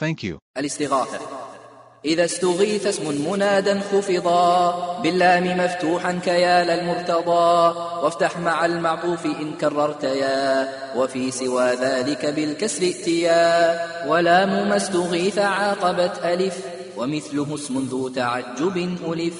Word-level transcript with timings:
Thank 0.00 0.24
you. 0.24 0.38
الاستغاثة. 0.58 1.18
إذا 2.04 2.24
استغيث 2.24 2.86
اسم 2.86 3.30
منادا 3.30 3.80
خفضا 3.80 5.00
باللام 5.02 5.58
مفتوحا 5.58 6.20
كيا 6.24 6.64
للمرتضى. 6.64 7.78
وافتح 8.02 8.38
مع 8.38 8.66
المعطوف 8.66 9.26
إن 9.26 9.52
كررت 9.60 10.04
يا. 10.04 10.68
وفي 10.96 11.30
سوى 11.30 11.70
ذلك 11.70 12.26
بالكسر 12.26 12.82
ائتيا 12.82 14.06
ولام 14.06 14.68
ما 14.68 14.76
استغيث 14.76 15.38
عاقبت 15.38 16.20
ألف. 16.24 16.58
ومثله 16.96 17.54
اسم 17.54 17.88
ذو 17.90 18.08
تعجب 18.08 18.76
ألف. 19.08 19.34